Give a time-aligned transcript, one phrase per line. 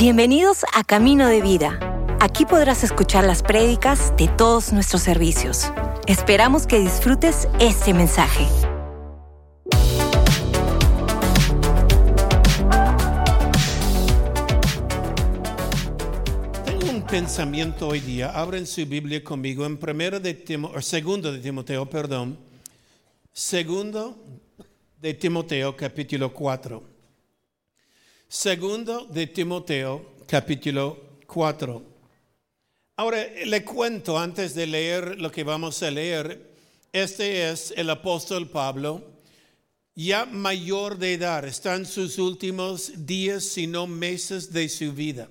[0.00, 1.78] Bienvenidos a Camino de Vida.
[2.20, 5.70] Aquí podrás escuchar las prédicas de todos nuestros servicios.
[6.06, 8.46] Esperamos que disfrutes este mensaje.
[16.64, 18.30] Tengo un pensamiento hoy día.
[18.30, 22.38] Abren su Biblia conmigo en primero de Timoteo, segundo de Timoteo, perdón.
[23.34, 24.16] Segundo
[24.98, 26.89] de Timoteo, capítulo 4.
[28.32, 31.82] Segundo de Timoteo, capítulo 4.
[32.94, 36.52] Ahora le cuento antes de leer lo que vamos a leer.
[36.92, 39.02] Este es el apóstol Pablo,
[39.96, 45.28] ya mayor de edad, está en sus últimos días, si no meses de su vida.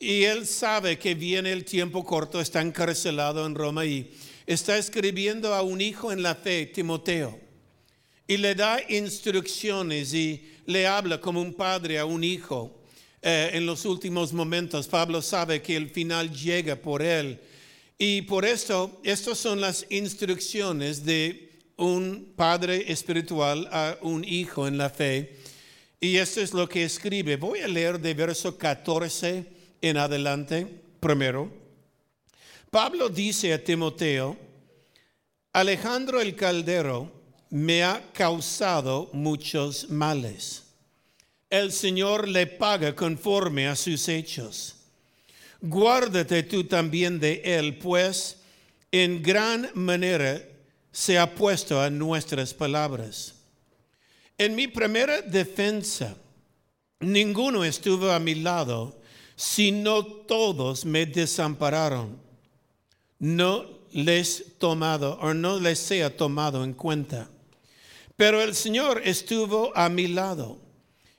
[0.00, 4.12] Y él sabe que viene el tiempo corto, está encarcelado en Roma y
[4.44, 7.45] está escribiendo a un hijo en la fe, Timoteo.
[8.26, 12.82] Y le da instrucciones y le habla como un padre a un hijo
[13.22, 14.88] eh, en los últimos momentos.
[14.88, 17.40] Pablo sabe que el final llega por él.
[17.98, 21.46] Y por esto, estas son las instrucciones de
[21.76, 25.38] un padre espiritual a un hijo en la fe.
[26.00, 27.36] Y esto es lo que escribe.
[27.36, 29.46] Voy a leer de verso 14
[29.80, 30.66] en adelante
[31.00, 31.50] primero.
[32.70, 34.36] Pablo dice a Timoteo,
[35.52, 37.15] Alejandro el Caldero
[37.50, 40.64] me ha causado muchos males.
[41.48, 44.74] El Señor le paga conforme a sus hechos.
[45.60, 48.38] Guárdate tú también de él, pues
[48.90, 50.42] en gran manera
[50.92, 53.34] se ha puesto a nuestras palabras.
[54.38, 56.16] En mi primera defensa,
[57.00, 59.00] ninguno estuvo a mi lado,
[59.34, 62.18] sino todos me desampararon.
[63.18, 67.30] No les tomado o no les sea tomado en cuenta.
[68.16, 70.58] Pero el Señor estuvo a mi lado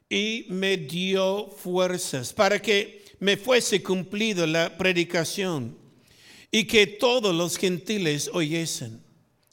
[0.10, 5.78] y me dio fuerzas para que me fuese cumplido la predicación
[6.52, 9.04] y que todos los gentiles oyesen.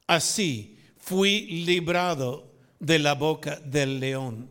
[0.07, 4.49] Así fui librado de la boca del león.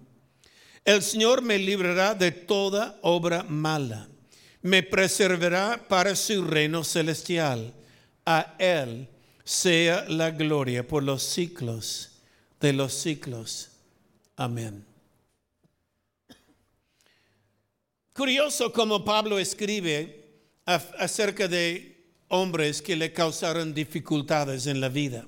[0.85, 4.07] El Señor me librará de toda obra mala,
[4.61, 7.73] me preservará para su reino celestial.
[8.25, 9.07] A Él
[9.43, 12.12] sea la gloria por los siglos
[12.63, 13.67] de los siglos.
[14.37, 14.85] Amén.
[18.13, 20.23] Curioso como Pablo escribe
[20.65, 25.25] acerca de hombres que le causaron dificultades en la vida.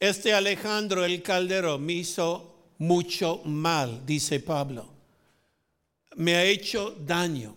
[0.00, 4.88] Este Alejandro el Caldero me hizo mucho mal, dice Pablo.
[6.14, 7.54] Me ha hecho daño.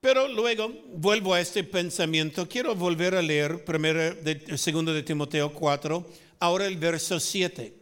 [0.00, 2.48] Pero luego vuelvo a este pensamiento.
[2.48, 6.06] Quiero volver a leer primero de, segundo de Timoteo 4,
[6.40, 7.74] ahora el verso 7.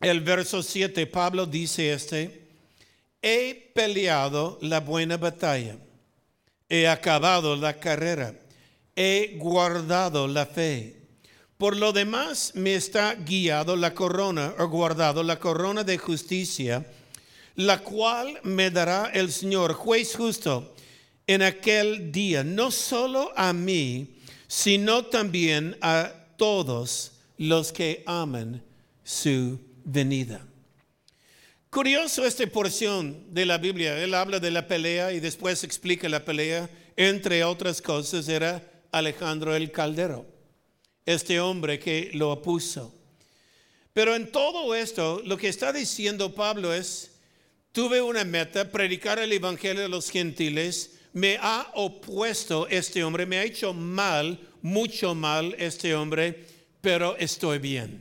[0.00, 2.48] El verso 7, Pablo dice este,
[3.22, 5.78] he peleado la buena batalla,
[6.68, 8.34] he acabado la carrera,
[8.94, 10.96] he guardado la fe.
[11.56, 16.86] Por lo demás me está guiado la corona, o guardado la corona de justicia,
[17.54, 20.74] la cual me dará el Señor, juez justo,
[21.26, 28.62] en aquel día, no solo a mí, sino también a todos los que aman
[29.04, 30.46] su venida.
[31.70, 34.02] Curioso esta porción de la Biblia.
[34.02, 36.70] Él habla de la pelea y después explica la pelea.
[36.96, 40.26] Entre otras cosas era Alejandro el Caldero,
[41.04, 42.94] este hombre que lo opuso.
[43.92, 47.12] Pero en todo esto, lo que está diciendo Pablo es,
[47.72, 53.38] tuve una meta, predicar el Evangelio a los gentiles, me ha opuesto este hombre, me
[53.38, 56.44] ha hecho mal, mucho mal este hombre,
[56.86, 58.00] pero estoy bien.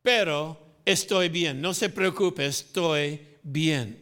[0.00, 3.98] Pero estoy bien, no se preocupe, estoy bien.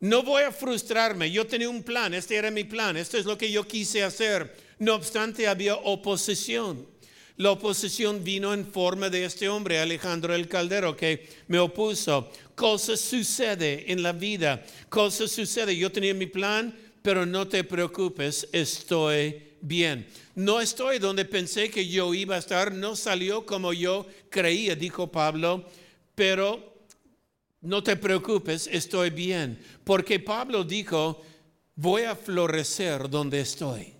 [0.00, 3.36] No voy a frustrarme, yo tenía un plan, este era mi plan, esto es lo
[3.36, 4.56] que yo quise hacer.
[4.78, 6.86] No obstante, había oposición.
[7.36, 12.32] La oposición vino en forma de este hombre, Alejandro el Caldero, que me opuso.
[12.54, 15.76] Cosas suceden en la vida, cosas suceden.
[15.76, 20.06] Yo tenía mi plan, pero no te preocupes, estoy bien.
[20.34, 25.10] No estoy donde pensé que yo iba a estar, no salió como yo creía, dijo
[25.10, 25.64] Pablo,
[26.14, 26.70] pero
[27.62, 29.58] no te preocupes, estoy bien.
[29.84, 31.22] Porque Pablo dijo,
[31.74, 33.94] voy a florecer donde estoy.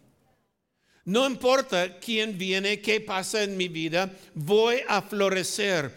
[1.05, 5.93] No importa quién viene, qué pasa en mi vida, voy a florecer.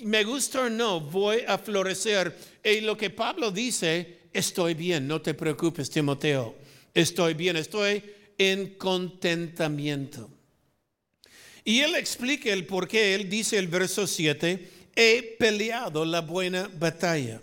[0.00, 2.36] Me gusta o no, voy a florecer.
[2.62, 6.56] Y lo que Pablo dice, estoy bien, no te preocupes, Timoteo.
[6.92, 8.02] Estoy bien, estoy
[8.38, 10.30] en contentamiento.
[11.64, 13.14] Y él explica el por qué.
[13.14, 17.42] Él dice el verso 7, he peleado la buena batalla.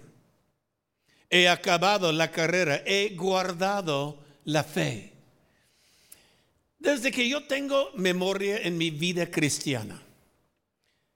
[1.30, 5.12] he acabado la carrera, he guardado la fe.
[6.80, 10.02] Desde que yo tengo memoria en mi vida cristiana,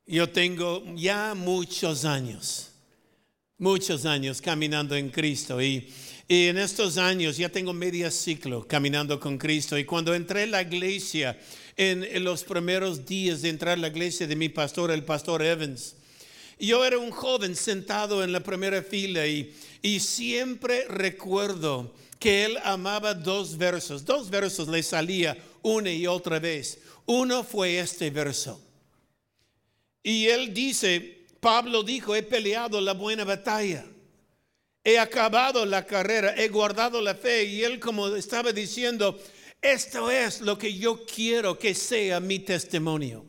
[0.05, 2.71] yo tengo ya muchos años,
[3.57, 5.93] muchos años caminando en Cristo y,
[6.29, 10.61] en estos años ya tengo medio ciclo caminando con Cristo y cuando entré en la
[10.61, 11.39] iglesia,
[11.75, 15.41] en, en los primeros días de entrar a la iglesia de mi pastor, el pastor
[15.41, 15.95] Evans,
[16.59, 22.57] yo era un joven sentado en la primera fila y, y siempre recuerdo que él
[22.63, 24.05] amaba dos versos.
[24.05, 26.79] Dos versos le salía una y otra vez.
[27.05, 28.61] Uno fue este verso.
[30.03, 33.85] Y él dice, Pablo dijo, he peleado la buena batalla.
[34.83, 37.43] He acabado la carrera, he guardado la fe.
[37.45, 39.19] Y él como estaba diciendo,
[39.61, 43.25] esto es lo que yo quiero que sea mi testimonio.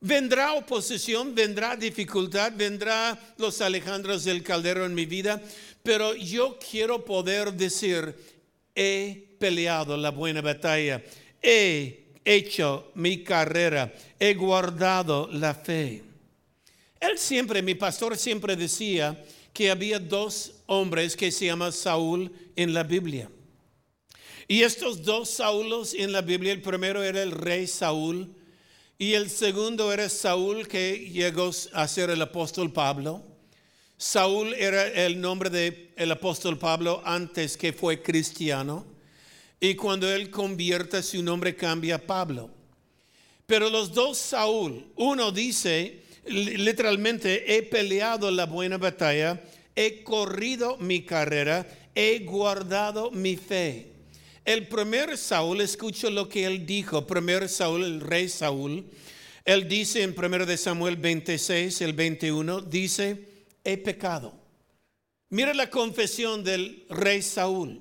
[0.00, 5.40] Vendrá oposición, vendrá dificultad, vendrá los Alejandros del Caldero en mi vida,
[5.84, 8.12] pero yo quiero poder decir,
[8.74, 11.00] he peleado la buena batalla,
[11.40, 16.02] he hecho mi carrera, he guardado la fe.
[16.98, 19.16] Él siempre, mi pastor siempre decía
[19.52, 23.30] que había dos hombres que se llaman Saúl en la Biblia.
[24.48, 28.34] Y estos dos Saúlos en la Biblia, el primero era el rey Saúl,
[28.98, 33.22] y el segundo era Saúl que llegó a ser el apóstol Pablo.
[33.96, 38.86] Saúl era el nombre del apóstol Pablo antes que fue cristiano.
[39.58, 42.50] Y cuando él convierte su nombre cambia a Pablo.
[43.46, 49.40] Pero los dos Saúl, uno dice literalmente, he peleado la buena batalla,
[49.74, 53.88] he corrido mi carrera, he guardado mi fe.
[54.44, 58.84] El primer Saúl, escucho lo que él dijo, primer Saúl, el rey Saúl,
[59.44, 63.28] él dice en 1 de Samuel 26, el 21, dice,
[63.64, 64.34] he pecado.
[65.30, 67.80] Mira la confesión del rey Saúl,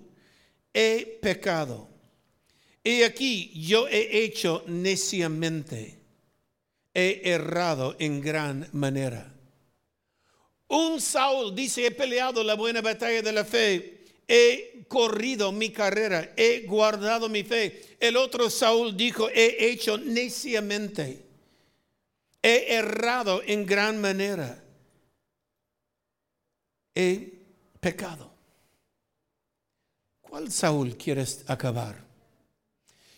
[0.73, 1.89] he pecado.
[2.83, 5.99] Y aquí yo he hecho neciamente,
[6.93, 9.33] he errado en gran manera.
[10.67, 16.33] Un Saúl dice, he peleado la buena batalla de la fe, he corrido mi carrera,
[16.38, 17.97] he guardado mi fe.
[17.99, 21.25] El otro Saúl dijo, he hecho neciamente,
[22.41, 24.63] he errado en gran manera,
[26.95, 27.33] he
[27.79, 28.31] pecado.
[30.21, 32.10] ¿Cuál Saúl quieres acabar?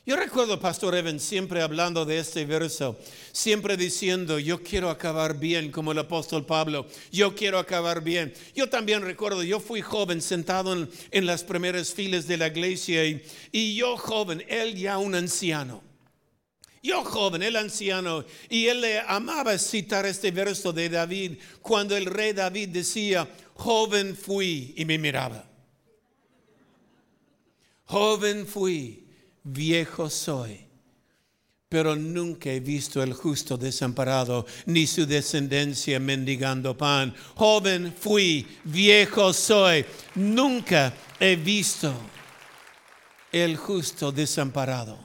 [0.06, 3.00] Yo recuerdo Pastor Evan siempre hablando de este verso,
[3.32, 8.34] siempre diciendo, yo quiero acabar bien como el apóstol Pablo, yo quiero acabar bien.
[8.54, 13.24] Yo también recuerdo, yo fui joven sentado en, las primeras filas de la iglesia y,
[13.54, 15.82] y yo joven, él ya un anciano.
[16.82, 22.08] Yo joven, él anciano, y él le amaba citar este verso de David cuando el
[22.08, 25.50] rey David decía, joven fui y me miraba.
[27.86, 29.03] Joven fui
[29.44, 30.66] viejo soy,
[31.69, 37.13] pero nunca he visto el justo desamparado, ni su descendencia mendigando pan.
[37.36, 39.86] Joven fui, viejo soy,
[40.16, 41.94] nunca he visto
[43.31, 45.00] el justo desamparado,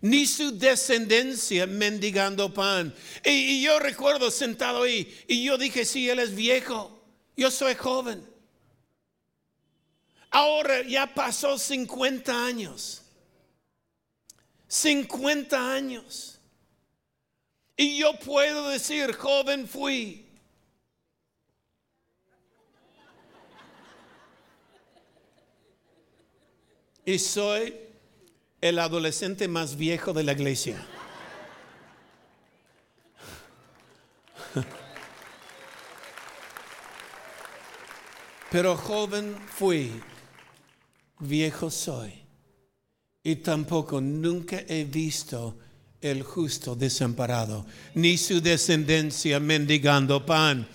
[0.00, 2.94] ni su descendencia mendigando pan.
[3.24, 7.02] Y, yo recuerdo sentado ahí, y yo dije, sí, él es viejo,
[7.36, 8.24] yo soy joven.
[10.30, 13.02] Ahora ya pasó 50 años.
[14.70, 16.38] 50 años.
[17.76, 20.24] Y yo puedo decir, joven fui.
[27.04, 27.74] Y soy
[28.60, 30.86] el adolescente más viejo de la iglesia.
[38.52, 40.00] Pero joven fui,
[41.18, 42.19] viejo soy
[43.22, 45.56] y tampoco nunca he visto
[46.00, 50.66] el justo desamparado, ni su descendencia mendigando pan.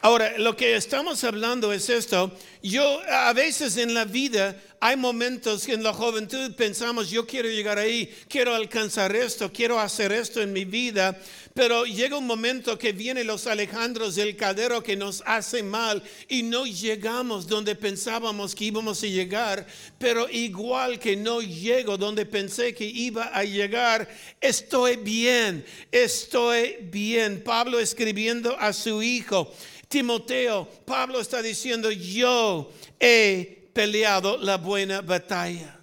[0.00, 2.30] Ahora, lo que estamos hablando es esto.
[2.62, 7.48] Yo a veces en la vida hay momentos que en la juventud pensamos, yo quiero
[7.48, 11.20] llegar ahí, quiero alcanzar esto, quiero hacer esto en mi vida,
[11.52, 16.44] pero llega un momento que vienen los Alejandros del Caldero que nos hacen mal y
[16.44, 19.66] no llegamos donde pensábamos que íbamos a llegar,
[19.98, 24.08] pero igual que no llego donde pensé que iba a llegar,
[24.40, 27.42] estoy bien, estoy bien.
[27.42, 29.52] Pablo escribiendo a su hijo.
[29.88, 35.77] Timoteo, Pablo está diciendo, yo he peleado la buena batalla.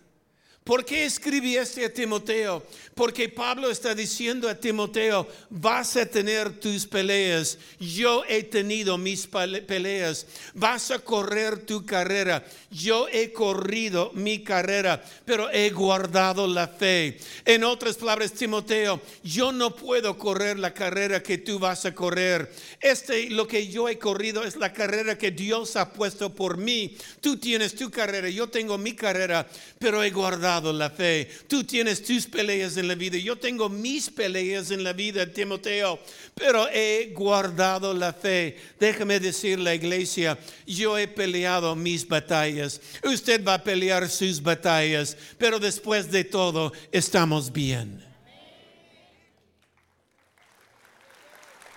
[0.65, 2.65] ¿Por qué escribí este a Timoteo?
[2.95, 7.59] Porque Pablo está diciendo a Timoteo, vas a tener tus peleas.
[7.79, 10.25] Yo he tenido mis peleas.
[10.55, 12.43] Vas a correr tu carrera.
[12.71, 17.19] Yo he corrido mi carrera, pero he guardado la fe.
[17.45, 22.51] En otras palabras, Timoteo, yo no puedo correr la carrera que tú vas a correr.
[22.81, 26.97] Este, lo que yo he corrido es la carrera que Dios ha puesto por mí.
[27.21, 31.29] Tú tienes tu carrera, yo tengo mi carrera, pero he guardado la fe.
[31.47, 33.17] Tú tienes tus peleas en la vida.
[33.17, 35.99] Yo tengo mis peleas en la vida, Timoteo,
[36.33, 38.57] pero he guardado la fe.
[38.79, 42.81] Déjame decir la iglesia, yo he peleado mis batallas.
[43.03, 48.03] Usted va a pelear sus batallas, pero después de todo estamos bien.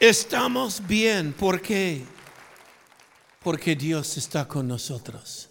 [0.00, 1.32] Estamos bien.
[1.32, 2.04] ¿Por qué?
[3.42, 5.47] Porque Dios está con nosotros.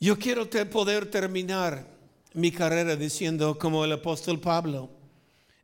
[0.00, 1.86] Yo quiero poder terminar
[2.34, 4.90] mi carrera diciendo como el apóstol Pablo,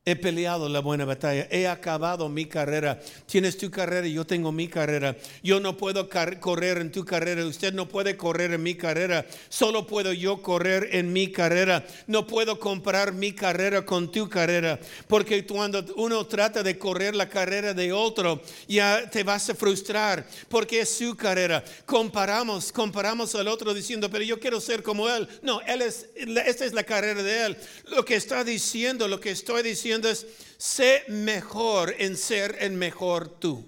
[0.02, 2.98] He peleado la buena batalla, he acabado mi carrera.
[3.26, 5.14] Tienes tu carrera, yo tengo mi carrera.
[5.42, 6.08] Yo no puedo
[6.40, 9.26] correr en tu carrera, usted no puede correr en mi carrera.
[9.50, 11.84] Solo puedo yo correr en mi carrera.
[12.06, 17.28] No puedo comprar mi carrera con tu carrera, porque cuando uno trata de correr la
[17.28, 21.62] carrera de otro, ya te vas a frustrar, porque es su carrera.
[21.84, 25.28] Comparamos, comparamos al otro diciendo, pero yo quiero ser como él.
[25.42, 27.56] No, él es, esta es la carrera de él.
[27.90, 30.26] Lo que está diciendo, lo que estoy diciendo es,
[30.58, 33.64] sé mejor en ser el mejor tú.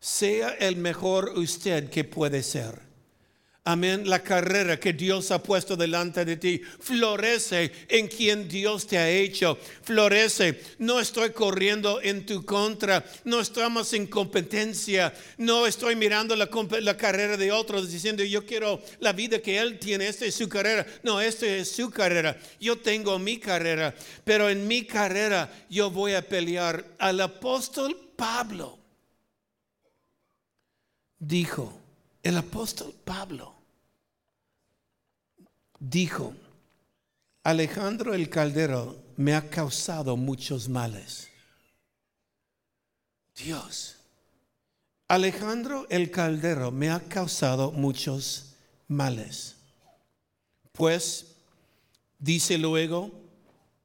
[0.00, 2.91] Sea el mejor usted que puede ser.
[3.64, 4.08] Amén.
[4.10, 9.08] La carrera que Dios ha puesto delante de ti florece en quien Dios te ha
[9.08, 9.56] hecho.
[9.82, 10.60] Florece.
[10.78, 13.04] No estoy corriendo en tu contra.
[13.24, 15.14] No estamos en competencia.
[15.38, 16.48] No estoy mirando la,
[16.96, 20.08] carrera de otros diciendo yo quiero la vida que Él tiene.
[20.08, 20.84] Esta es su carrera.
[21.04, 22.36] No, esta es su carrera.
[22.58, 23.94] Yo tengo mi carrera.
[24.24, 26.84] Pero en mi carrera yo voy a pelear.
[26.98, 28.76] Al apóstol Pablo
[31.20, 31.78] dijo
[32.22, 33.51] el apóstol Pablo
[35.82, 36.34] dijo,
[37.42, 41.28] Alejandro el Caldero me ha causado muchos males.
[43.34, 43.96] Dios,
[45.08, 48.54] Alejandro el Caldero me ha causado muchos
[48.86, 49.56] males.
[50.70, 51.34] Pues,
[52.18, 53.10] dice luego,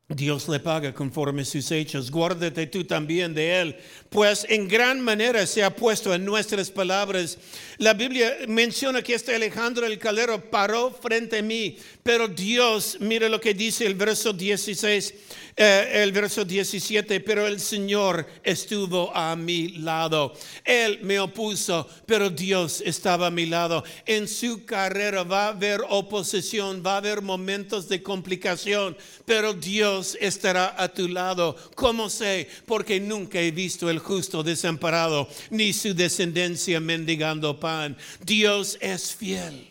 [0.10, 2.10] Dios le paga conforme sus hechos.
[2.10, 3.76] Guárdate tú también de él,
[4.10, 7.38] pues en gran manera se ha puesto en nuestras palabras.
[7.78, 13.28] La Biblia menciona que este Alejandro el Calero paró frente a mí, pero Dios, mire
[13.28, 15.14] lo que dice el verso 16,
[15.58, 20.34] eh, el verso 17, pero el Señor estuvo a mi lado.
[20.64, 23.84] Él me opuso, pero Dios estaba a mi lado.
[24.06, 28.96] En su carrera va a haber oposición, va a haber momentos de complicación,
[29.26, 31.56] pero Dios estará a tu lado.
[31.76, 32.48] ¿Cómo sé?
[32.66, 37.98] Porque nunca he visto el justo desamparado, ni su descendencia mendigando pan.
[38.26, 39.70] Dios es fiel.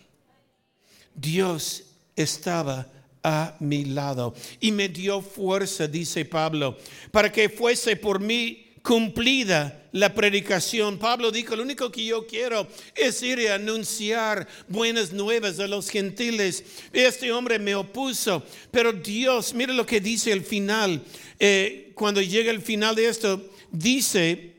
[1.15, 2.87] Dios estaba
[3.23, 6.77] a mi lado y me dio fuerza, dice Pablo,
[7.11, 10.99] para que fuese por mí cumplida la predicación.
[10.99, 15.89] Pablo dijo, lo único que yo quiero es ir a anunciar buenas nuevas a los
[15.89, 16.65] gentiles.
[16.93, 21.03] Este hombre me opuso, pero Dios, mire lo que dice el final,
[21.39, 24.55] eh, cuando llega el final de esto, dice,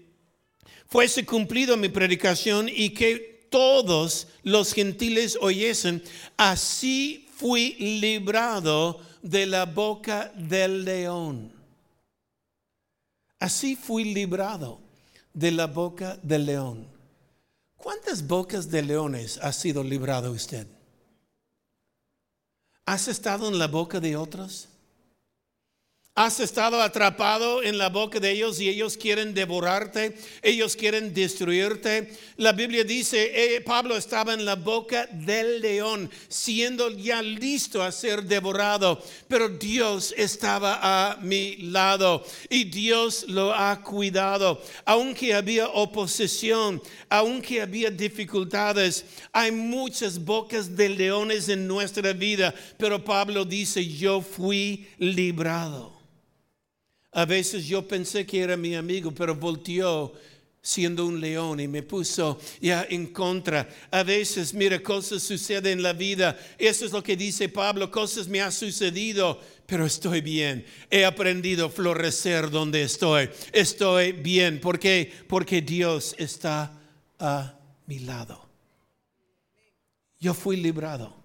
[0.87, 6.03] fuese cumplido mi predicación y que todos los gentiles oyesen,
[6.35, 11.53] así fui librado de la boca del león.
[13.39, 14.86] Así fui librado
[15.37, 16.87] de la boca del león.
[17.75, 20.65] ¿Cuántas bocas de leones ha sido librado usted?
[22.87, 24.67] ¿Has estado en la boca de otros?
[26.19, 32.11] Has estado atrapado en la boca de ellos y ellos quieren devorarte, ellos quieren destruirte.
[32.37, 37.91] La Biblia dice, eh, Pablo estaba en la boca del león, siendo ya listo a
[37.91, 44.59] ser devorado, pero Dios estaba a mi lado y Dios lo ha cuidado.
[44.85, 53.05] Aunque había oposición, aunque había dificultades, hay muchas bocas de leones en nuestra vida, pero
[53.05, 55.97] Pablo dice, yo fui librado.
[57.11, 60.13] A veces yo pensé que era mi amigo, pero volteó
[60.61, 63.69] siendo un león y me puso ya en contra.
[63.89, 66.37] A veces, mira, cosas suceden en la vida.
[66.57, 70.65] Eso es lo que dice Pablo, cosas me han sucedido, pero estoy bien.
[70.89, 73.29] He aprendido a florecer donde estoy.
[73.53, 74.59] Estoy bien.
[74.59, 75.09] ¿Por qué?
[75.27, 76.77] Porque Dios está
[77.17, 78.45] a mi lado.
[80.19, 81.15] Yo fui librado.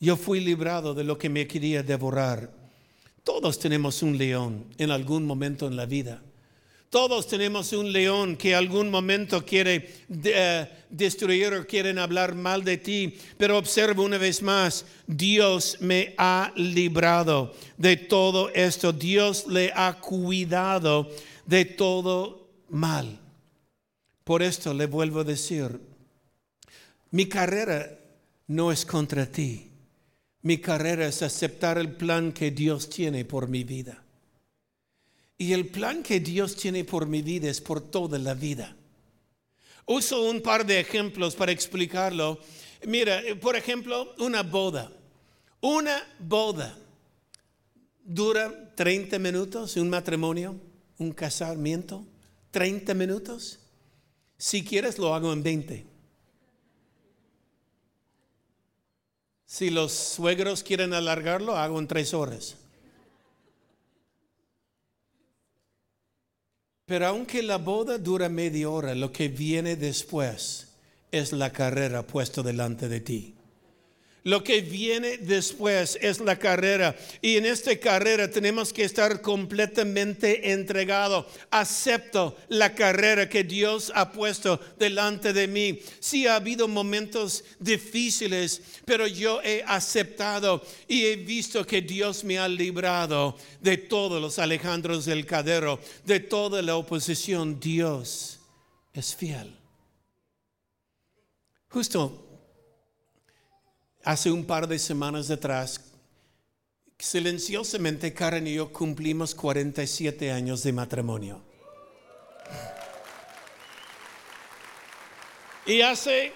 [0.00, 2.63] Yo fui librado de lo que me quería devorar.
[3.24, 6.22] Todos tenemos un león en algún momento en la vida.
[6.90, 9.90] Todos tenemos un león que algún momento quiere
[10.24, 13.18] eh, destruir o quieren hablar mal de ti.
[13.36, 18.92] Pero observa una vez más, Dios me ha librado de todo esto.
[18.92, 21.10] Dios le ha cuidado
[21.46, 23.18] de todo mal.
[24.22, 25.80] Por esto le vuelvo a decir,
[27.10, 27.98] mi carrera
[28.46, 29.73] no es contra ti.
[30.44, 34.04] Mi carrera es aceptar el plan que Dios tiene por mi vida.
[35.38, 38.76] Y el plan que Dios tiene por mi vida es por toda la vida.
[39.86, 42.38] Uso un par de ejemplos para explicarlo.
[42.86, 44.92] Mira, por ejemplo, una boda.
[45.62, 46.76] Una boda
[48.04, 50.60] dura 30 minutos, un matrimonio,
[50.98, 52.04] un casamiento,
[52.50, 53.60] 30 minutos.
[54.36, 55.93] Si quieres, lo hago en 20.
[59.54, 62.56] Si los suegros quieren alargarlo, hago en 3 horas.
[66.86, 70.74] Pero aunque la boda dura media hora, lo que viene después
[71.12, 73.33] es la carrera puesta delante de ti.
[74.26, 76.96] Lo que viene después es la carrera.
[77.20, 81.26] Y en esta carrera tenemos que estar completamente entregados.
[81.50, 85.78] Acepto la carrera que Dios ha puesto delante de mí.
[86.00, 92.38] Sí ha habido momentos difíciles, pero yo he aceptado y he visto que Dios me
[92.38, 97.60] ha librado de todos los Alejandros del Cadero, de toda la oposición.
[97.60, 98.38] Dios
[98.94, 99.54] es fiel.
[101.68, 102.23] Justo
[104.04, 105.80] hace un par de semanas atrás,
[106.98, 111.42] silenciosamente Karen y yo cumplimos 47 años de matrimonio.
[115.66, 116.32] Y hace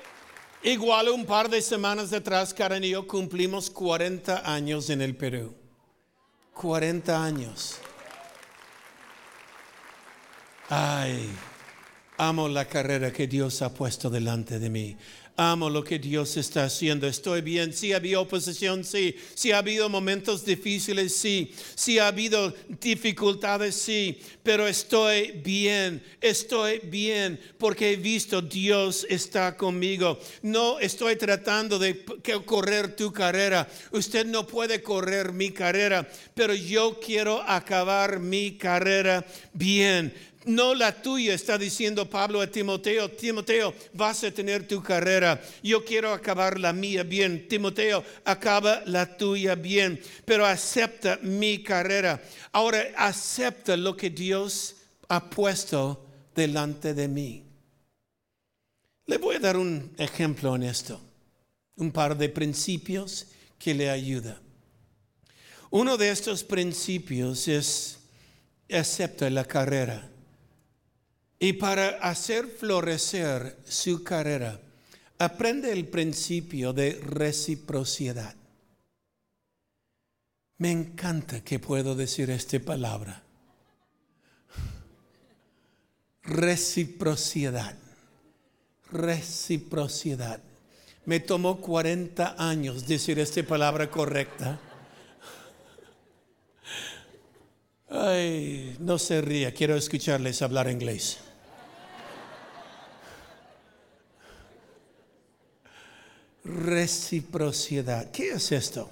[0.63, 5.55] igual un par de semanas atrás, Karen y yo cumplimos 40 años en el Perú.
[6.55, 7.77] 40 años.
[10.71, 11.31] Ay,
[12.17, 14.97] amo la carrera que Dios ha puesto delante de mí
[15.39, 17.07] amo lo que Dios está haciendo.
[17.07, 17.73] Estoy bien.
[17.73, 19.15] Si ha habido oposición, sí.
[19.35, 21.55] Si ha habido momentos difíciles, sí.
[21.77, 24.19] Si ha habido dificultades, sí.
[24.43, 26.03] Pero estoy bien.
[26.21, 30.19] Estoy bien porque he visto Dios está conmigo.
[30.43, 32.05] No estoy tratando de
[32.45, 33.69] correr tu carrera.
[33.93, 40.13] Usted no puede correr mi carrera, pero yo quiero acabar mi carrera bien
[40.45, 43.11] no la tuya, está diciendo Pablo a Timoteo.
[43.11, 45.41] Timoteo, vas a tener tu carrera.
[45.63, 47.49] Yo quiero acabar la mía bien.
[47.49, 52.23] Timoteo, acaba la tuya bien, pero acepta mi carrera.
[52.53, 54.77] Ahora, acepta lo que Dios
[55.09, 57.45] ha puesto delante de mí.
[59.07, 61.01] Le voy a dar un ejemplo en esto,
[61.77, 63.27] un par de principios
[63.59, 64.41] que le ayuda.
[65.71, 67.99] Uno de estos principios es
[68.71, 70.11] acepta la carrera.
[71.39, 74.61] Y para hacer florecer su carrera,
[75.19, 78.35] aprende el principio de reciprocidad.
[80.59, 83.23] Me encanta que puedo decir esta palabra.
[86.25, 87.77] Reciprocidad.
[88.91, 90.41] Reciprocidad.
[91.05, 94.61] Me tomó 40 años decir esta palabra correcta.
[97.89, 101.19] Ay, no se ría, quiero escucharles hablar inglés.
[106.49, 108.11] Reciprocidad.
[108.11, 108.89] ¿Qué es esto?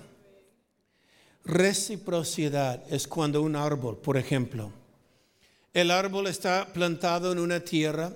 [1.43, 4.71] Reciprocidad es cuando un árbol, por ejemplo,
[5.73, 8.13] el árbol está plantado en una tierra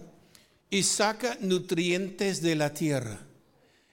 [0.68, 3.18] y saca nutrientes de la tierra.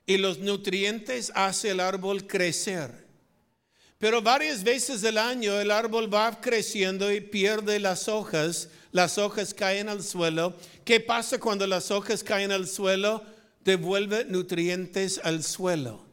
[0.06, 3.06] Y los nutrientes hace el árbol crecer.
[4.00, 8.70] Pero varias veces del año el árbol va creciendo y pierde las hojas.
[8.92, 10.56] Las hojas caen al suelo.
[10.84, 13.24] ¿Qué pasa cuando las hojas caen al suelo?
[13.68, 16.08] Devuelve nutrientes al suelo.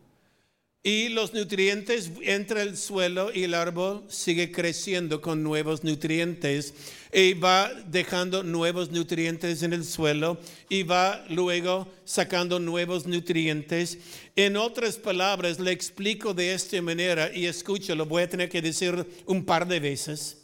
[0.82, 6.74] Y los nutrientes entran al suelo y el árbol sigue creciendo con nuevos nutrientes
[7.12, 10.36] y va dejando nuevos nutrientes en el suelo
[10.68, 13.98] y va luego sacando nuevos nutrientes.
[14.34, 18.60] En otras palabras, le explico de esta manera y escucho, lo voy a tener que
[18.60, 20.38] decir un par de veces.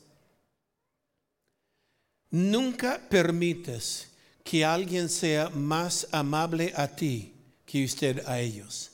[2.30, 4.09] Nunca permites
[4.44, 8.90] que alguien sea más amable a ti que usted a ellos.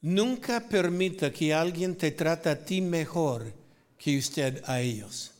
[0.00, 3.52] Nunca permita que alguien te trate a ti mejor
[3.98, 5.32] que usted a ellos.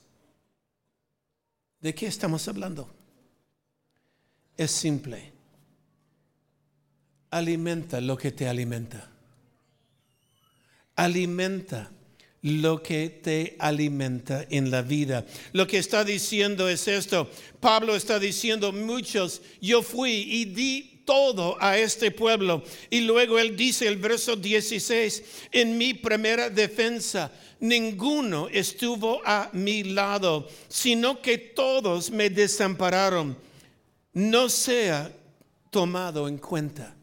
[1.80, 2.90] ¿De qué estamos hablando?
[4.56, 5.32] Es simple.
[7.30, 9.08] alimenta lo que te alimenta.
[10.96, 11.90] Alimenta
[12.42, 15.26] lo que te alimenta en la vida.
[15.52, 17.30] Lo que está diciendo es esto.
[17.60, 22.62] Pablo está diciendo, muchos, yo fui y di todo a este pueblo.
[22.90, 29.82] Y luego él dice el verso 16, en mi primera defensa, ninguno estuvo a mi
[29.84, 33.36] lado, sino que todos me desampararon.
[34.12, 35.10] No sea
[35.70, 36.94] tomado en cuenta.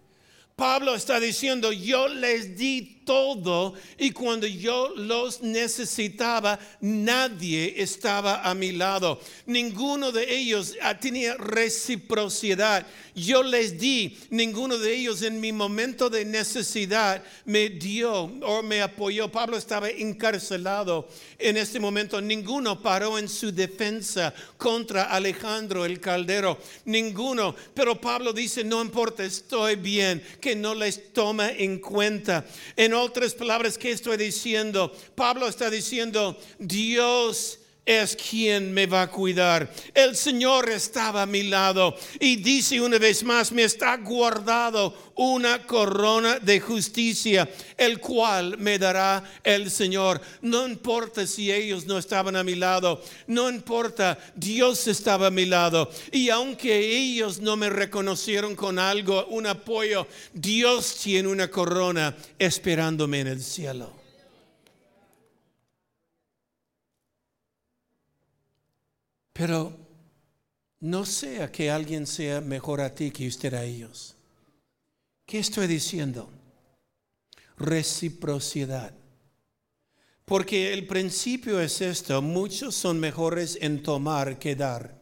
[0.56, 8.54] Pablo está diciendo, yo les di todo y cuando yo los necesitaba, nadie estaba a
[8.54, 9.22] mi lado.
[9.46, 12.86] Ninguno de ellos ah, tenía reciprocidad.
[13.14, 18.82] Yo les di, ninguno de ellos en mi momento de necesidad me dio o me
[18.82, 19.32] apoyó.
[19.32, 22.20] Pablo estaba encarcelado en este momento.
[22.20, 26.58] Ninguno paró en su defensa contra Alejandro el Caldero.
[26.86, 27.56] Ninguno.
[27.74, 32.46] Pero Pablo dice, no importa, estoy bien, que no les toma en cuenta.
[32.76, 34.92] En otras palabras, ¿qué estoy diciendo?
[35.16, 39.72] Pablo está diciendo, Dios es quien me va a cuidar.
[39.94, 45.66] El Señor estaba a mi lado y dice una vez más, me está guardado una
[45.66, 50.20] corona de justicia, el cual me dará el Señor.
[50.42, 55.46] No importa si ellos no estaban a mi lado, no importa, Dios estaba a mi
[55.46, 55.90] lado.
[56.12, 63.22] Y aunque ellos no me reconocieron con algo, un apoyo, Dios tiene una corona esperándome
[63.22, 64.05] en el cielo.
[69.38, 69.78] Pero
[70.80, 74.16] no sea que alguien sea mejor a ti que usted a ellos.
[75.26, 76.32] ¿Qué estoy diciendo?
[77.58, 78.94] Reciprocidad.
[80.24, 85.02] Porque el principio es esto, muchos son mejores en tomar que dar,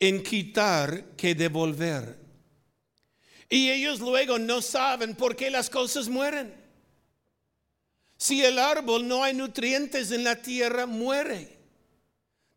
[0.00, 2.18] en quitar que devolver.
[3.48, 6.52] Y ellos luego no saben por qué las cosas mueren.
[8.16, 11.53] Si el árbol no hay nutrientes en la tierra, muere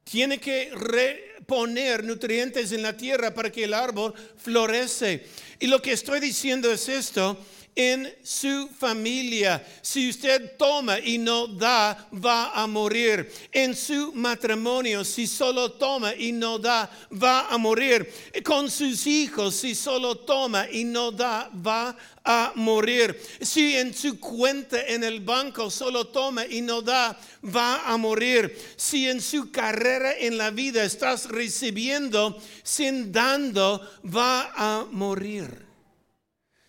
[0.09, 5.25] tiene que reponer nutrientes en la tierra para que el árbol florece.
[5.59, 7.37] Y lo que estoy diciendo es esto,
[7.77, 9.63] en su familia.
[9.83, 13.31] Si usted toma y no da, va a morir.
[13.51, 18.11] En su matrimonio, si solo toma y no da, va a morir.
[18.43, 23.21] Con sus hijos, si solo toma y no da, va a morir.
[23.41, 28.57] Si en su cuenta en el banco solo toma y no da, va a morir.
[28.75, 35.66] Si en su carrera en la vida estás recibiendo sin dando, va a morir.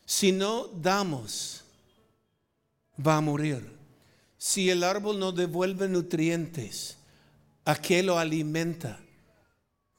[0.09, 1.65] Si no damos,
[3.07, 3.77] va a morir.
[4.39, 6.97] Si el árbol no devuelve nutrientes,
[7.67, 9.01] a qué lo alimenta,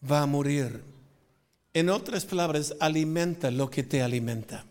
[0.01, 0.83] va a morir.
[1.75, 4.65] En otras palabras, alimenta lo que te alimenta.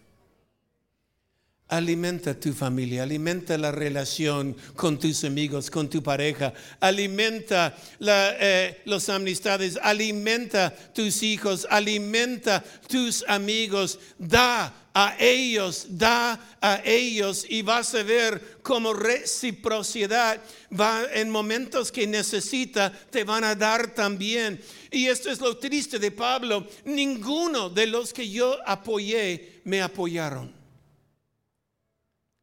[1.68, 8.82] Alimenta tu familia, alimenta la relación con tus amigos, con tu pareja, alimenta la, eh,
[9.08, 17.94] amistades, alimenta tus hijos, alimenta tus amigos, da a ellos, da a ellos y vas
[17.94, 20.40] a ver como reciprocidad
[20.72, 24.58] va en momentos que necesita, te van a dar también.
[24.90, 30.57] Y esto es lo triste de Pablo, ninguno de los que yo apoyé me apoyaron.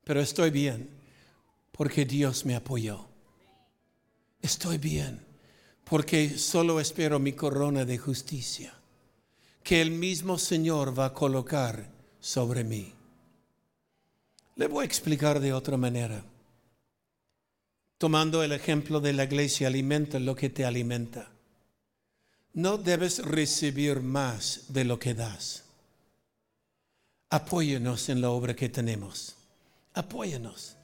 [0.06, 0.90] Pero estoy bien
[1.74, 3.06] porque Dios me apoyó.
[4.42, 5.20] Estoy bien
[5.84, 8.74] porque solo espero mi corona de justicia
[9.64, 11.90] que el mismo Señor va a colocar
[12.20, 12.94] sobre mí.
[14.56, 16.24] Le voy a explicar de otra manera.
[17.98, 21.32] Tomando el ejemplo de la iglesia, alimenta lo que te alimenta.
[22.54, 25.64] No debes recibir más de lo que das.
[27.32, 29.36] Apóyenos en la obra que tenemos.
[29.96, 30.76] Apóyenos.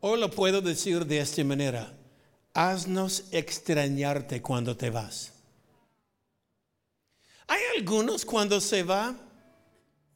[0.00, 1.92] O lo puedo decir de esta manera.
[2.54, 5.32] Haznos extrañarte cuando te vas.
[7.46, 9.14] Hay algunos cuando se va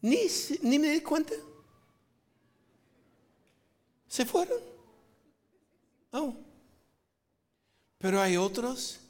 [0.00, 0.26] ni,
[0.62, 1.34] ni me di cuenta.
[4.06, 4.58] Se fueron.
[6.12, 6.34] Oh.
[7.98, 9.00] Pero hay otros,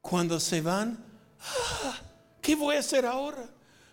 [0.00, 1.04] cuando se van,
[1.40, 2.00] ah,
[2.40, 3.48] ¿qué voy a hacer ahora?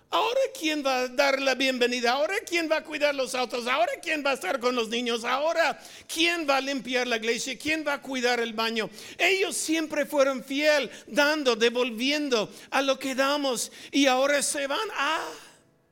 [0.09, 3.91] Ahora quién va a dar la bienvenida, ahora quién va a cuidar los autos, ahora
[4.01, 7.83] quién va a estar con los niños, ahora quién va a limpiar la iglesia, quién
[7.85, 8.89] va a cuidar el baño.
[9.17, 14.87] Ellos siempre fueron fiel, dando, devolviendo a lo que damos y ahora se van.
[14.93, 15.27] Ah,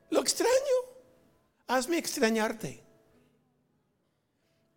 [0.10, 0.52] lo extraño.
[1.68, 2.82] Hazme extrañarte.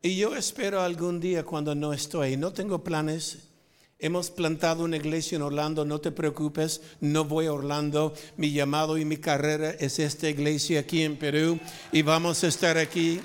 [0.02, 3.50] Y yo espero algún día cuando no estoy, no tengo planes
[3.98, 8.12] Hemos plantado una iglesia en Orlando, no te preocupes, no voy a Orlando.
[8.36, 11.58] Mi llamado y mi carrera es esta iglesia aquí en Perú
[11.92, 13.20] y vamos a estar aquí.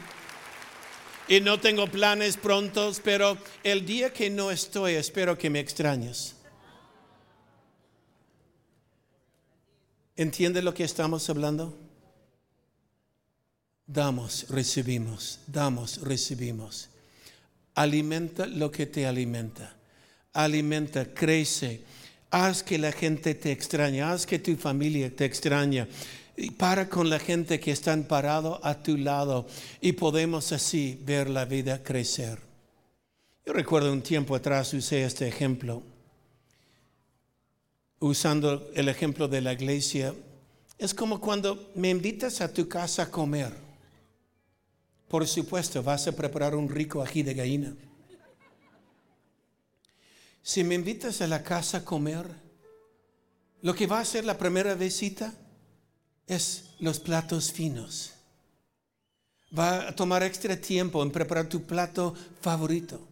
[1.28, 6.36] Y no tengo planes prontos, pero el día que no estoy, espero que me extrañes.
[10.16, 11.78] ¿Entiende lo que estamos hablando?
[13.88, 16.90] Damos, recibimos, damos, recibimos.
[17.76, 19.81] Alimenta lo que te alimenta.
[20.34, 21.82] Alimenta, crece.
[22.30, 25.88] Haz que la gente te extrañe, haz que tu familia te extrañe.
[26.38, 29.48] Y para con la gente que están parado a tu lado
[29.82, 32.40] y podemos así ver la vida crecer.
[33.46, 35.84] Yo recuerdo un tiempo atrás usé este ejemplo
[38.02, 40.14] usando el ejemplo de la iglesia,
[40.78, 43.54] es como cuando me invitas a tu casa a comer.
[45.08, 47.76] Por supuesto, vas a preparar un rico ají de gallina.
[50.44, 52.26] Si me invitas a la casa a comer,
[53.62, 55.34] lo que va a hacer la primera visita
[56.26, 58.14] es los platos finos.
[59.58, 63.08] Va a tomar extra tiempo en preparar tu plato favorito.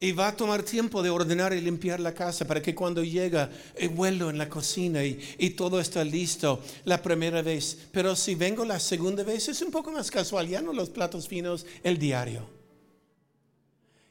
[0.00, 3.50] Y va a tomar tiempo de ordenar y limpiar la casa para que cuando llega
[3.74, 7.76] el vuelo en la cocina y, todo está listo la primera vez.
[7.90, 11.26] Pero si vengo la segunda vez es un poco más casual, ya no los platos
[11.26, 12.48] finos, el diario.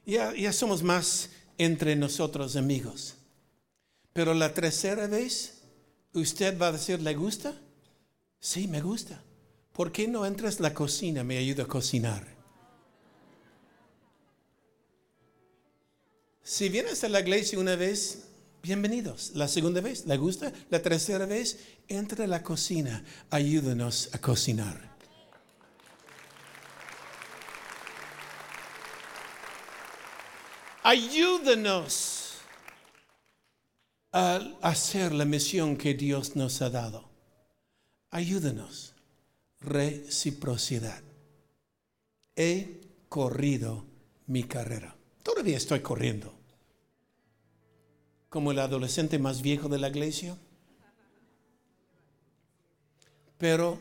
[0.06, 3.16] Ya, ya somos más entre nosotros amigos.
[4.14, 5.62] Pero la tercera vez,
[6.14, 7.54] usted va a decir, ¿le gusta?
[8.40, 9.22] Sí, me gusta.
[9.74, 11.24] ¿Por qué no entras a la cocina?
[11.24, 12.38] Me ayuda a cocinar.
[16.42, 18.24] Si vienes a la iglesia una vez,
[18.64, 19.32] bienvenidos.
[19.36, 20.52] La segunda vez, ¿le gusta?
[20.70, 24.97] La tercera vez, entra la cocina, ayúdanos a cocinar.
[30.90, 32.36] Ayúdanos
[34.14, 37.10] a hacer la misión que Dios nos ha dado.
[38.10, 38.94] Ayúdanos.
[39.60, 41.04] Reciprocidad.
[42.38, 43.84] He corrido
[44.28, 44.96] mi carrera.
[45.24, 46.34] Todavía estoy corriendo
[48.30, 50.38] como el adolescente más viejo de la iglesia.
[53.38, 53.78] Pero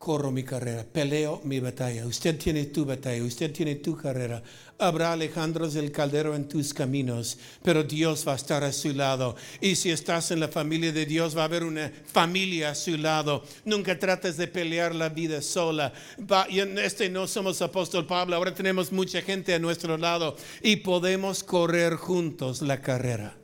[0.00, 2.06] corro mi carrera, peleo mi batalla.
[2.06, 4.42] Usted tiene tu batalla, usted tiene tu carrera.
[4.78, 9.36] Habrá Alejandros del Caldero en tus caminos, pero Dios va a estar a su lado.
[9.60, 12.96] Y si estás en la familia de Dios, va a haber una familia a su
[12.96, 13.44] lado.
[13.66, 15.92] Nunca trates de pelear la vida sola.
[16.48, 20.76] Y en este no somos apóstol Pablo, ahora tenemos mucha gente a nuestro lado y
[20.76, 23.36] podemos correr juntos la carrera.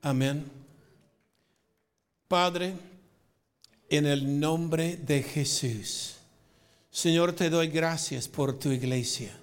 [0.00, 0.50] Amén.
[2.28, 2.72] Padre,
[3.90, 6.14] en el nombre de Jesús.
[6.90, 9.36] Señor, te doy gracias por tu iglesia.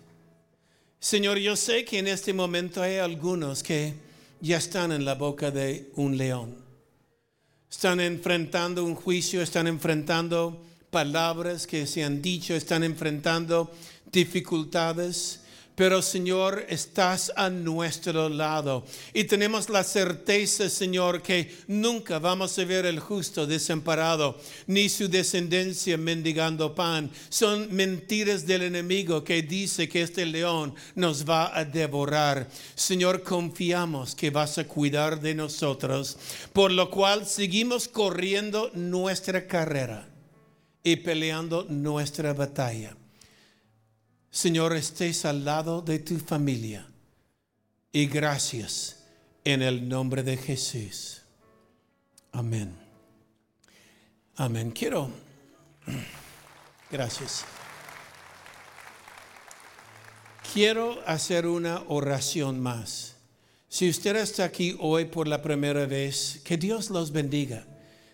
[1.00, 3.94] Señor, yo sé que en este momento hay algunos que
[4.40, 6.56] ya están en la boca de un león.
[7.70, 13.70] Están enfrentando un juicio, están enfrentando palabras que se han dicho, están enfrentando
[14.12, 15.42] dificultades
[15.78, 18.84] pero Señor, estás a nuestro lado.
[19.14, 25.08] Y tenemos la certeza, Señor, que nunca vamos a ver el justo desamparado, ni su
[25.08, 27.12] descendencia mendigando pan.
[27.30, 32.50] Son mentiras del enemigo que dice que este león nos va a devorar.
[32.74, 36.18] Señor, confiamos que vas a cuidar de nosotros,
[36.54, 40.10] por lo cual seguimos corriendo nuestra carrera
[40.82, 42.97] y peleando nuestra batalla.
[44.38, 46.88] Señor, estés al lado de tu familia.
[47.92, 49.04] Y gracias
[49.44, 51.24] en el nombre de Jesús.
[52.32, 52.72] Amén.
[54.36, 54.70] Amén.
[54.70, 55.10] Quiero...
[56.92, 57.46] Gracias.
[60.54, 63.16] Quiero hacer una oración más.
[63.68, 67.66] Si usted está aquí hoy por la primera vez, que Dios los bendiga.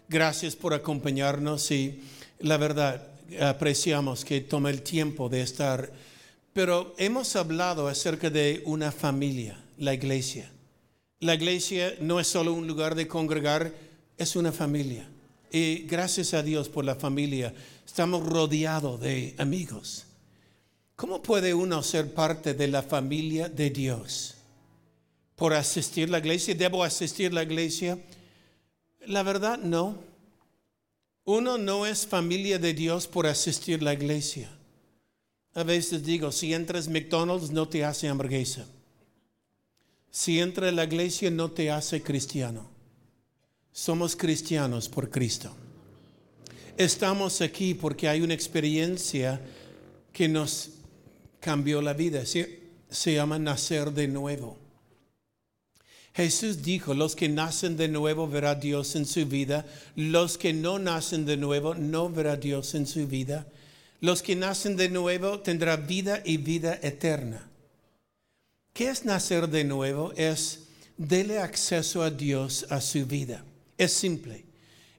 [0.07, 2.01] Gracias por acompañarnos y
[2.39, 3.09] la verdad
[3.41, 6.12] apreciamos que tome el tiempo de estar
[6.53, 10.51] pero hemos hablado acerca de una familia, la iglesia.
[11.19, 13.73] La iglesia no es solo un lugar de congregar,
[14.17, 15.07] es una familia.
[15.51, 17.53] Y gracias a Dios por la familia,
[17.85, 20.05] estamos rodeados de amigos.
[20.95, 24.35] ¿Cómo puede uno ser parte de la familia de Dios?
[25.35, 26.53] ¿Por asistir a la iglesia?
[26.53, 27.97] ¿Debo asistir a la iglesia?
[29.07, 29.97] La verdad, no.
[31.25, 34.49] Uno no es familia de Dios por asistir a la iglesia.
[35.55, 38.65] A veces digo, si entras McDonald's no te hace hamburguesa.
[40.09, 42.69] Si entra la iglesia no te hace cristiano.
[43.71, 45.55] Somos cristianos por Cristo.
[46.77, 49.41] Estamos aquí porque hay una experiencia
[50.11, 50.69] que nos
[51.39, 52.23] cambió la vida.
[52.25, 54.57] se llama nacer de nuevo.
[56.13, 60.77] Jesús dijo, los que nacen de nuevo verá Dios en su vida, los que no
[60.77, 63.47] nacen de nuevo no verá Dios en su vida.
[64.03, 67.49] Los que nacen de nuevo tendrá vida y vida eterna.
[68.73, 70.11] ¿Qué es nacer de nuevo?
[70.17, 70.63] Es
[70.97, 73.45] darle acceso a Dios a su vida.
[73.77, 74.43] Es simple.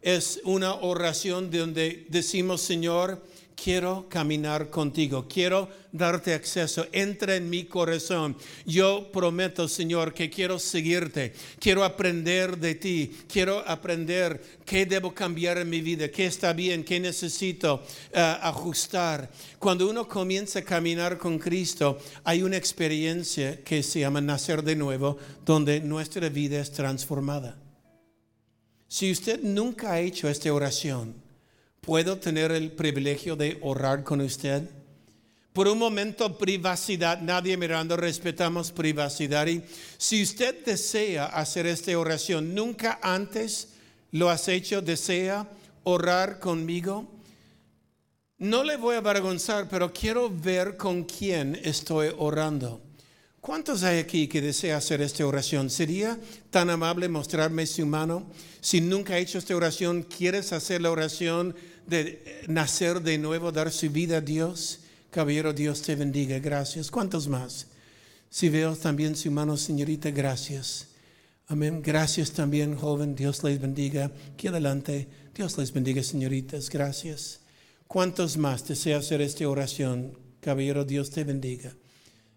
[0.01, 3.23] Es una oración donde decimos, Señor,
[3.55, 8.37] quiero caminar contigo, quiero darte acceso, entra en mi corazón.
[8.67, 15.59] Yo prometo, Señor, que quiero seguirte, quiero aprender de ti, quiero aprender qué debo cambiar
[15.59, 19.31] en mi vida, qué está bien, qué necesito eh, ajustar.
[19.59, 24.77] Cuando uno comienza a caminar con Cristo, hay una experiencia que se llama nacer de
[24.77, 27.57] nuevo, donde nuestra vida es transformada.
[28.89, 31.24] Si usted nunca ha hecho esta oración,
[31.85, 34.63] ¿Puedo tener el privilegio de orar con usted?
[35.53, 39.47] Por un momento, privacidad, nadie mirando, respetamos privacidad.
[39.49, 39.63] Y
[39.99, 43.69] si usted desea hacer esta oración, nunca antes
[44.13, 45.47] lo has hecho, desea
[45.83, 47.07] orar conmigo,
[48.39, 52.81] no le voy a avergonzar, pero quiero ver con quién estoy orando.
[53.43, 55.69] ¿Cuántos hay aquí que desea hacer esta oración?
[55.69, 56.19] ¿Sería
[56.49, 58.25] tan amable mostrarme su mano?
[58.63, 61.55] Si nunca ha hecho esta oración, ¿quieres hacer la oración?
[61.87, 64.81] De nacer de nuevo, dar su vida a Dios.
[65.11, 66.39] Caballero, Dios te bendiga.
[66.39, 66.91] Gracias.
[66.91, 67.69] ¿Cuántos más?
[68.31, 70.89] Si veo también su mano, señorita, gracias.
[71.47, 71.83] Amén.
[71.83, 73.15] Gracias también, joven.
[73.15, 74.11] Dios les bendiga.
[74.33, 75.07] Aquí adelante.
[75.35, 76.71] Dios les bendiga, señoritas.
[76.71, 77.41] Gracias.
[77.87, 80.19] ¿Cuántos más desea hacer esta oración?
[80.41, 81.77] Caballero, Dios te bendiga.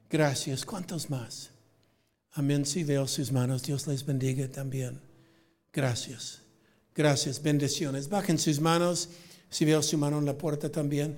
[0.10, 0.65] Gracias.
[0.65, 1.49] ¿Cuántos más?
[2.33, 2.65] Amén.
[2.65, 5.01] Si veo sus manos, Dios les bendiga también.
[5.73, 6.41] Gracias.
[6.93, 7.41] Gracias.
[7.41, 8.10] Bendiciones.
[8.10, 9.10] Bajen sus manos.
[9.49, 11.17] Si veo su mano en la puerta también.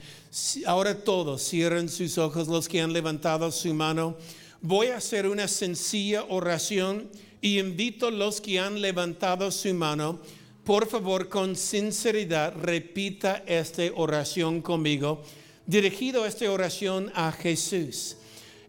[0.66, 4.18] Ahora todos cierren sus ojos, los que han levantado su mano.
[4.62, 7.10] Voy a hacer una sencilla oración
[7.42, 10.20] y invito a los que han levantado su mano,
[10.64, 15.24] por favor, con sinceridad, repita esta oración conmigo,
[15.66, 18.18] dirigido esta oración a Jesús.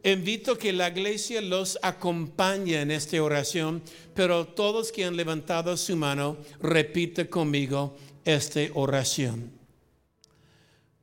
[0.02, 3.82] Invito que la iglesia los acompañe en esta oración,
[4.14, 9.50] pero todos que han levantado su mano, repite conmigo esta oración.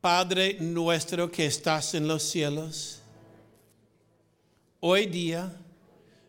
[0.01, 3.01] Padre nuestro que estás en los cielos,
[4.79, 5.53] hoy día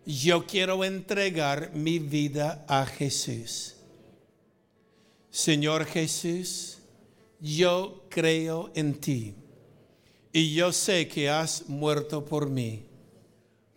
[0.05, 3.77] yo quiero entregar mi vida a Jesús.
[5.31, 6.79] Señor Jesús,
[7.41, 9.35] yo creo en ti
[10.33, 12.85] y yo sé que has muerto por mí.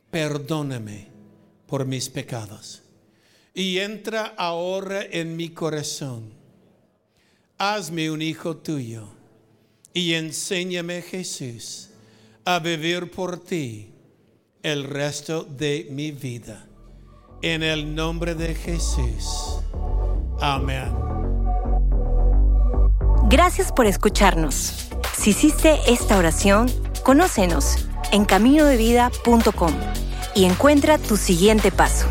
[0.09, 1.07] Perdóname
[1.67, 2.81] por mis pecados
[3.53, 6.40] y entra ahora en mi corazón
[7.61, 9.03] hazme un hijo tuyo
[9.93, 11.91] y enséñame Jesús
[12.43, 13.91] a vivir por ti
[14.63, 16.65] el resto de mi vida.
[17.43, 19.59] En el nombre de Jesús.
[20.39, 20.91] Amén.
[23.29, 24.89] Gracias por escucharnos.
[25.15, 26.65] Si hiciste esta oración,
[27.03, 29.73] conócenos en caminodevida.com
[30.33, 32.07] y encuentra tu siguiente paso.